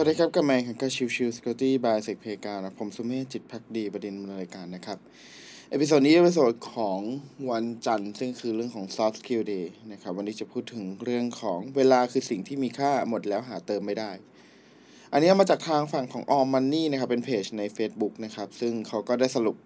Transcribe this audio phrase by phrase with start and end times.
[0.00, 4.98] สวัสดีครับกับแมงกับชิวชิวสกอตตี้ by เซกเพกานะผมสุเมธจิตภักดีบดินทร์รายการนะครับ
[5.70, 7.00] episode นี้ episode ของ
[7.50, 14.10] วันจันทร์ ซึ่งคือเรื่องของ soft skill day นะครับ วันนี้จะพูดถึงเรื่องของเวลาคือสิ่งที่มีค่าหมดแล้วหาเติมไม่ได้
[15.12, 19.56] อันนี้มาจากทางฝั่งของ aomMONEY นะครับ เป็นเพจใน Facebook นะครับ ซึ่งเขาก็ได้สรุป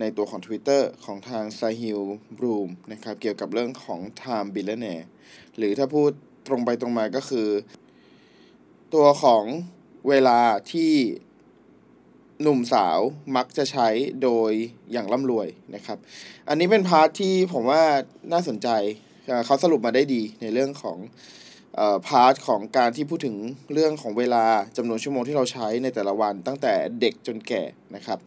[0.00, 2.00] ในตัวของ Twitter ของทาง s a h i l
[2.38, 5.06] Bloom นะครับ เกี่ยวกับเรื่องของ Time Billionaire
[5.56, 6.10] หรือถ้าพูด
[6.46, 7.48] ตรงไปตรงมาก็คือ
[8.94, 9.44] ตัวของ
[10.08, 10.38] เวลา
[10.72, 10.92] ที่
[12.42, 12.98] หนุ่มสาว
[13.36, 13.88] มักจะใช้
[14.22, 14.52] โดย
[14.92, 15.98] อย่างร่ำรวยนะครับ
[16.48, 17.82] อันนี้เป็น part ที่ผมว่า
[18.32, 18.68] น่าสนใจ
[19.46, 20.98] เขาสรุปมาได้ดีในเรื่องของ
[22.06, 23.36] part ของการที่พูดถึง
[23.72, 24.44] เรื่องของเวลา
[24.76, 27.62] จำนวนชั่วโมงที่เราใช้ในแต่ละวันตั้งแต่เด็กจนแก่
[27.94, 28.18] นะครับ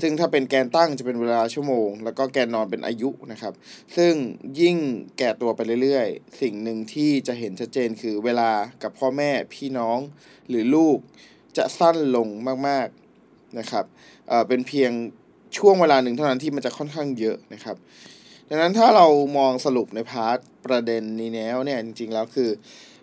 [0.00, 3.54] ซึ่งถ้าเป็นแกนตั้งจะเป็นเวลาชั่วโมง แล้วก็แกนนอนเป็นอายุนะครับ
[3.96, 4.12] ซึ่ง
[4.60, 4.76] ยิ่ง
[5.18, 8.50] แก่ตัวไปเรื่อยๆ สิ่งหนึ่งที่จะเห็นชัดเจนคือเวลา
[8.82, 9.98] กับพ่อแม่พี่น้อง
[10.48, 10.98] หรือลูก
[11.56, 12.28] จะสั้นลง
[12.68, 14.90] มากๆนะครับเป็นเพียง
[15.58, 17.76] ช่วงเวลาหนึ่งเท่านั้นที่มันจะค่อนข้างเยอะนะครับ
[18.52, 19.06] ดังนั้นถ้าเรา
[19.38, 22.50] มองสรุปใน part ประเด็นนี้แล้วเนี่ยจริงๆแล้วคือ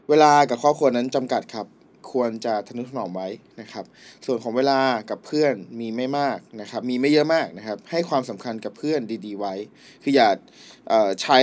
[0.09, 1.67] เวลากับครอบครัวนั้นจำกัดครับ
[2.11, 3.27] ควรจะทะนุถนอมไว้
[3.61, 3.85] นะครับ
[4.25, 9.53] ส่วนของเวลากับเพื่อนมีไม่มากนะครับ มีไม่เยอะมากนะครับ ให้ความสำคัญกับเพื่อนดี ๆ ไว้
[10.03, 10.29] คืออย่า
[11.21, 11.39] ใช้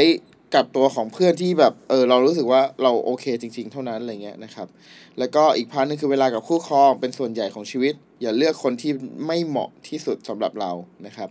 [0.54, 4.68] กับตัวของเพื่อนที่แบบเออเรารู้สึกว่าเราโอเคจริง ๆ เท่านั้นอะไรเงี้ยนะครับ
[5.18, 8.92] แล้วก็อีก part หนึ่งคือเวลากับคู่ครองเป็นส่วนใหญ่ของชีวิต อย่าเลือกคนที่
[9.26, 10.72] ไม่เหมาะที่สุดสำหรับเรา
[11.06, 11.28] นะครับ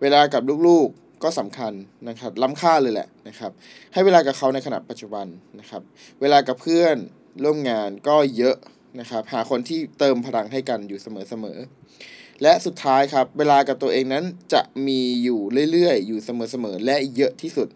[0.00, 1.72] เวลากับลูกๆ ก็สำคัญ
[2.08, 3.52] นะครับล้ำค่าเลยแหละนะครับ
[3.92, 5.26] ให้เวลากับเขาในขณะปัจจุบัน
[5.60, 5.82] นะครับ
[6.20, 6.96] เวลากับเพื่อน
[7.44, 8.56] ร่วมงานก็เยอะ
[9.00, 15.40] นะครับ หาคนที่เติมพลังให้กันอยู่เสมอๆและสุดท้ายครับ เวลากับตัวเองนั้นจะมีอยู่
[15.72, 17.68] เรื่อยๆ อยู่เสมอๆและเยอะที่สุด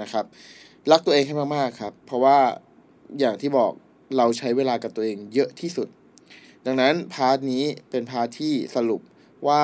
[0.00, 0.24] นะครับ
[0.90, 2.38] รักตัวเองให้มากๆครับ เพราะว่า
[3.18, 3.72] อย่างที่บอก
[4.16, 5.88] เราใช้เวลากับตัวเองเยอะที่สุด
[6.66, 9.00] ดังนั้น part นี้เป็น part ที่สรุป
[9.48, 9.62] ว่า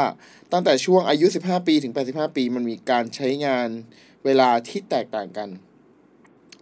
[0.52, 3.68] ตั้งแต่ช่วงอายุ 15 ปีถึง 85 ปี มันมีการใช้งาน
[4.24, 5.48] เวลาที่แตกต่างกัน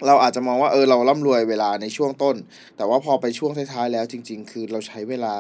[0.07, 2.37] เราอาจจะมองว่าเออเราร่ำรวยเวลาในช่วงต้น
[2.77, 5.35] แต่ว่าพอไปช่วงท้ายๆแล้วจริง ๆ คือเราใช้เวลา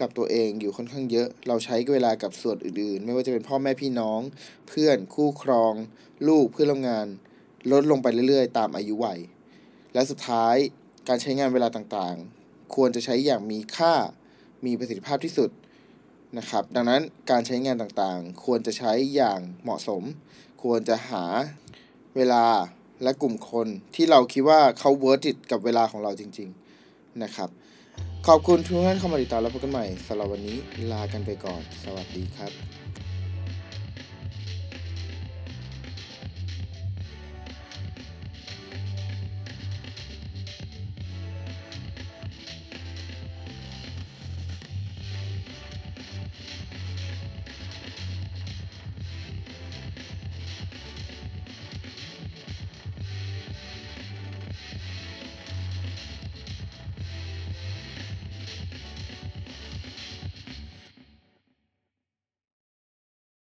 [0.00, 4.20] กับตัวเองอยู่ค่อนข้างเยอะ เราใช้เวลากับส่วนอื่นๆ ไม่ว่าจะเป็นพ่อแม่พี่น้อง
[4.68, 5.74] เพื่อนคู่ครอง
[6.28, 7.06] ลูกเพื่อนร่วมงาน
[7.72, 9.20] ลดลงไปเรื่อยๆ ตามอายุวัย
[9.94, 10.56] และสุดท้าย
[11.08, 13.94] การใช้งานเวลาต่างๆ ควรจะใช้อย่างมีค่า
[14.66, 15.50] มีประสิทธิภาพที่สุด
[16.36, 20.02] นะครับ ดังนั้นการใช้งานต่างๆ ควรจะใช้อย่างเหมาะสม
[20.62, 21.24] ควรจะหา
[22.16, 22.44] เวลา
[23.02, 26.48] และกลุ่มคนที่เราคิดว่าเขาเวิร์ติดกับเวลาของเราจริง
[26.84, 27.48] ๆ นะครับ
[28.26, 30.56] ขอบคุณทุกท่านเข้ามาติดตามแล้วพบกันใหม่สำหรับวันนี้
[30.92, 32.52] ลากันไปก่อน สวัสดีครับ